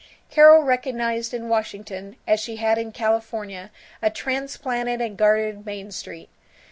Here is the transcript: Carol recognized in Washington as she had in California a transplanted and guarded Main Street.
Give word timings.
Carol 0.31 0.63
recognized 0.63 1.31
in 1.31 1.47
Washington 1.47 2.15
as 2.25 2.39
she 2.39 2.55
had 2.55 2.79
in 2.79 2.91
California 2.91 3.69
a 4.01 4.09
transplanted 4.09 4.99
and 4.99 5.15
guarded 5.15 5.63
Main 5.63 5.91
Street. 5.91 6.29